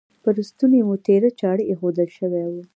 پر 0.23 0.35
ستوني 0.49 0.81
مو 0.87 0.95
تیره 1.07 1.29
چاړه 1.39 1.63
ایښودل 1.69 2.09
شوې 2.17 2.43
وه. 2.51 2.63